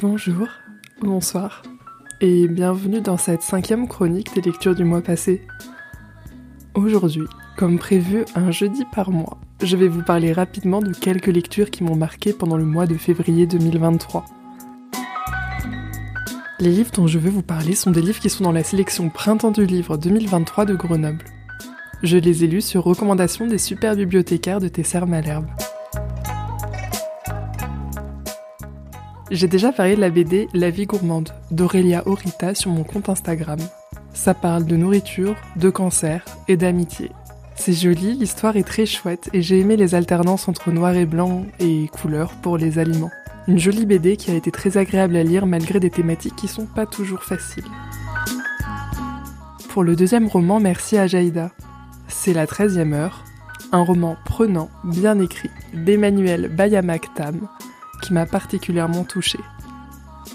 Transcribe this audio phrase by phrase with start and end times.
[0.00, 0.48] Bonjour,
[1.02, 1.62] bonsoir,
[2.22, 5.42] et bienvenue dans cette cinquième chronique des lectures du mois passé.
[6.72, 7.26] Aujourd'hui,
[7.58, 11.84] comme prévu un jeudi par mois, je vais vous parler rapidement de quelques lectures qui
[11.84, 14.24] m'ont marqué pendant le mois de février 2023.
[16.60, 19.10] Les livres dont je veux vous parler sont des livres qui sont dans la sélection
[19.10, 21.26] Printemps du livre 2023 de Grenoble.
[22.02, 25.50] Je les ai lus sur recommandation des super bibliothécaires de Tesser Malherbe.
[29.30, 33.60] J'ai déjà parlé de la BD La vie gourmande d'Aurélia Orita sur mon compte Instagram.
[34.12, 37.12] Ça parle de nourriture, de cancer et d'amitié.
[37.54, 41.46] C'est joli, l'histoire est très chouette et j'ai aimé les alternances entre noir et blanc
[41.60, 43.12] et couleur pour les aliments.
[43.46, 46.66] Une jolie BD qui a été très agréable à lire malgré des thématiques qui sont
[46.66, 47.62] pas toujours faciles.
[49.68, 51.52] Pour le deuxième roman, merci à Jaïda.
[52.08, 53.24] C'est la 13e heure,
[53.70, 57.46] un roman prenant, bien écrit, d'Emmanuel Bayamak Tam,
[58.00, 59.40] qui m'a particulièrement touchée.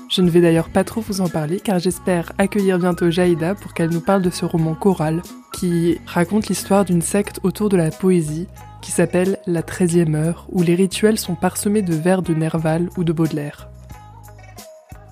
[0.10, 3.74] Je ne vais d'ailleurs pas trop vous en parler car j'espère accueillir bientôt Jaïda pour
[3.74, 5.22] qu'elle nous parle de ce roman choral
[5.52, 8.48] qui raconte l'histoire d'une secte autour de la poésie
[8.82, 13.04] qui s'appelle La 13e heure où les rituels sont parsemés de vers de Nerval ou
[13.04, 13.68] de Baudelaire.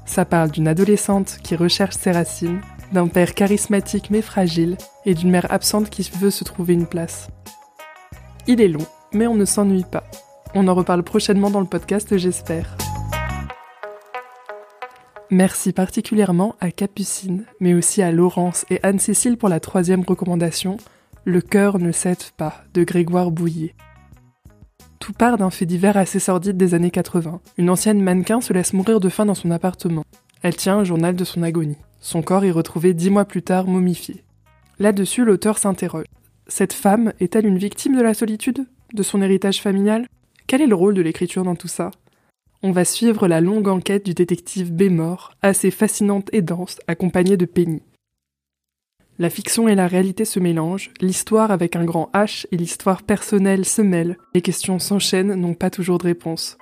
[0.05, 5.31] Ça parle d'une adolescente qui recherche ses racines, d'un père charismatique mais fragile et d'une
[5.31, 7.29] mère absente qui veut se trouver une place.
[8.45, 10.03] Il est long, mais on ne s'ennuie pas.
[10.55, 12.77] On en reparle prochainement dans le podcast, j'espère.
[15.31, 20.77] Merci particulièrement à Capucine, mais aussi à Laurence et Anne-Cécile pour la troisième recommandation,
[21.25, 23.73] Le cœur ne cède pas, de Grégoire Bouillet.
[24.99, 27.39] Tout part d'un fait divers assez sordide des années 80.
[27.57, 30.03] Une ancienne mannequin se laisse mourir de faim dans son appartement.
[30.43, 31.77] Elle tient un journal de son agonie.
[31.99, 34.23] Son corps est retrouvé dix mois plus tard momifié.
[34.77, 36.05] Là-dessus, l'auteur s'interroge.
[36.47, 38.67] Cette femme est-elle une victime de la solitude?
[38.93, 40.05] De son héritage familial?
[40.47, 41.91] Quel est le rôle de l'écriture dans tout ça?
[42.61, 47.45] On va suivre la longue enquête du détective Bémor, assez fascinante et dense, accompagnée de
[47.45, 47.81] Penny.
[49.20, 53.64] La fiction et la réalité se mélangent, l'histoire avec un grand H et l'histoire personnelle
[53.64, 56.58] se mêlent, les questions s'enchaînent, n'ont pas toujours de réponse.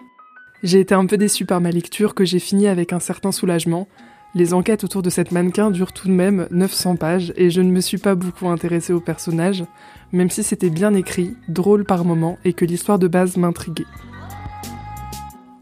[0.63, 3.87] J'ai été un peu déçu par ma lecture que j'ai fini avec un certain soulagement.
[4.33, 7.69] Les enquêtes autour de cette mannequin durent tout de même 900 pages et je ne
[7.69, 9.65] me suis pas beaucoup intéressée au personnage,
[10.13, 13.85] même si c'était bien écrit, drôle par moments et que l'histoire de base m'intriguait.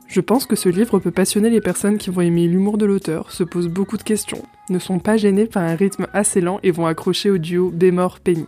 [0.07, 3.31] Je pense que ce livre peut passionner les personnes qui vont aimer l'humour de l'auteur,
[3.31, 6.71] se posent beaucoup de questions, ne sont pas gênées par un rythme assez lent et
[6.71, 8.45] vont accrocher au duo Bémor-Penny.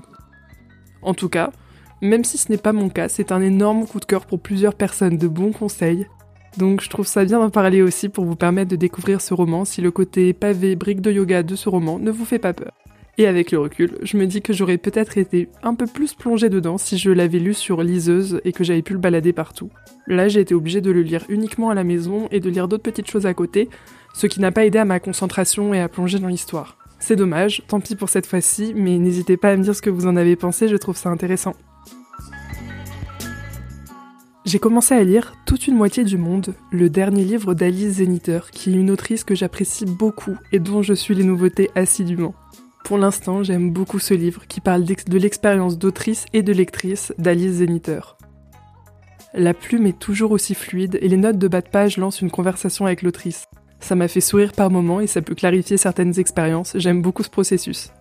[1.01, 1.51] En tout cas,
[2.01, 4.75] même si ce n'est pas mon cas, c'est un énorme coup de cœur pour plusieurs
[4.75, 6.07] personnes de bons conseils,
[6.57, 9.65] donc je trouve ça bien d'en parler aussi pour vous permettre de découvrir ce roman
[9.65, 12.73] si le côté pavé brique de yoga de ce roman ne vous fait pas peur.
[13.17, 16.49] Et avec le recul, je me dis que j'aurais peut-être été un peu plus plongée
[16.49, 19.69] dedans si je l'avais lu sur liseuse et que j'avais pu le balader partout.
[20.07, 22.83] Là, j'ai été obligée de le lire uniquement à la maison et de lire d'autres
[22.83, 23.69] petites choses à côté,
[24.13, 26.77] ce qui n'a pas aidé à ma concentration et à plonger dans l'histoire.
[26.99, 29.89] C'est dommage, tant pis pour cette fois-ci, mais n'hésitez pas à me dire ce que
[29.89, 31.53] vous en avez pensé, je trouve ça intéressant.
[34.43, 38.71] J'ai commencé à lire Toute une moitié du monde, le dernier livre d'Alice Zeniter, qui
[38.71, 42.33] est une autrice que j'apprécie beaucoup et dont je suis les nouveautés assidûment.
[42.83, 47.57] Pour l'instant, j'aime beaucoup ce livre qui parle de l'expérience d'autrice et de lectrice d'Alice
[47.57, 48.01] Zeniter.
[49.35, 52.31] La plume est toujours aussi fluide et les notes de bas de page lancent une
[52.31, 53.47] conversation avec l'autrice.
[53.79, 57.29] Ça m'a fait sourire par moments et ça peut clarifier certaines expériences, j'aime beaucoup ce
[57.29, 57.91] processus.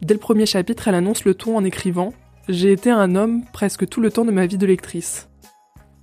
[0.00, 2.12] Dès le premier chapitre, elle annonce le ton en écrivant
[2.48, 5.27] J'ai été un homme presque tout le temps de ma vie de lectrice.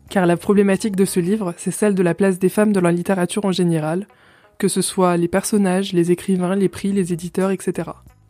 [0.09, 2.91] Car la problématique de ce livre, c'est celle de la place des femmes dans la
[2.91, 4.07] littérature en général,
[4.57, 7.89] que ce soit les personnages, les écrivains, les prix, les éditeurs, etc.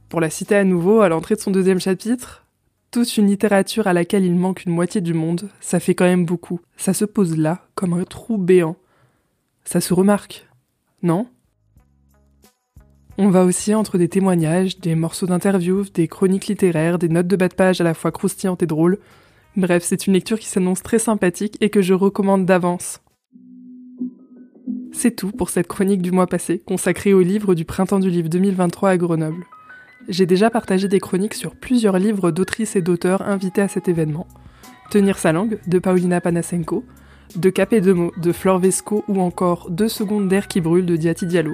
[0.09, 2.45] Pour la citer à nouveau, à l'entrée de son deuxième chapitre,
[2.91, 6.25] toute une littérature à laquelle il manque une moitié du monde, ça fait quand même
[6.25, 6.61] beaucoup.
[6.77, 8.77] Ça se pose là, comme un trou béant.
[9.65, 10.47] Ça se remarque,
[11.03, 11.27] non?
[13.17, 17.35] On va aussi entre des témoignages, des morceaux d'interviews, des chroniques littéraires, des notes de
[17.35, 18.99] bas de page à la fois croustillantes et drôles.
[19.57, 23.01] Bref, c'est une lecture qui s'annonce très sympathique et que je recommande d'avance.
[24.91, 28.27] C'est tout pour cette chronique du mois passé, consacrée au livre du printemps du livre
[28.27, 29.45] 2023 à Grenoble.
[30.09, 34.27] J'ai déjà partagé des chroniques sur plusieurs livres d'autrices et d'auteurs invités à cet événement.
[34.91, 36.83] Tenir sa langue de Paulina Panasenko,
[37.35, 40.85] De Cap et de mots de Flore Vesco ou encore Deux secondes d'air qui brûle
[40.85, 41.53] de Diati Diallo.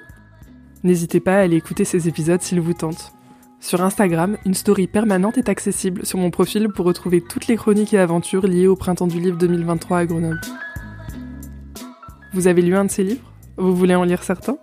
[0.83, 3.13] N'hésitez pas à aller écouter ces épisodes s'ils vous tentent.
[3.61, 7.93] Sur Instagram, une story permanente est accessible sur mon profil pour retrouver toutes les chroniques
[7.93, 10.41] et aventures liées au printemps du livre 2023 à Grenoble.
[12.33, 13.31] Vous avez lu un de ces livres?
[13.57, 14.57] Vous voulez en lire certains?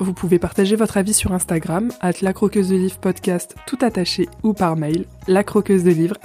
[0.00, 4.28] Vous pouvez partager votre avis sur Instagram, at la croqueuse de livre podcast tout attaché
[4.42, 6.16] ou par mail, lacroqueuse de livre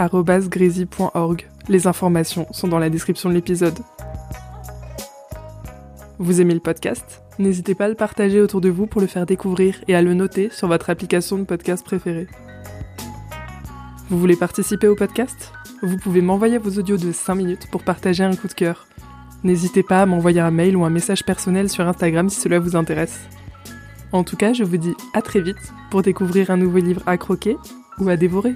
[1.70, 3.78] Les informations sont dans la description de l'épisode.
[6.18, 7.27] Vous aimez le podcast?
[7.40, 10.16] N'hésitez pas à le partager autour de vous pour le faire découvrir et à le
[10.16, 12.28] noter sur votre application de podcast préférée.
[14.10, 15.52] Vous voulez participer au podcast?
[15.84, 18.88] Vous pouvez m'envoyer vos audios de 5 minutes pour partager un coup de cœur.
[19.44, 22.76] N'hésitez pas à m'envoyer un mail ou un message personnel sur Instagram si cela vous
[22.76, 23.20] intéresse.
[24.12, 27.18] En tout cas, je vous dis à très vite pour découvrir un nouveau livre à
[27.18, 27.58] croquer
[28.00, 28.56] ou à dévorer.